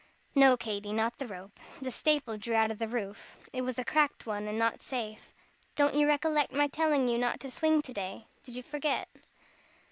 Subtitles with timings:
[0.33, 1.59] "No, Katy, not the rope.
[1.79, 3.37] The staple drew out of the roof.
[3.53, 5.31] It was a cracked one, and not safe.
[5.75, 8.25] Don't you recollect my telling you not to swing to day?
[8.41, 9.09] Did you forget?"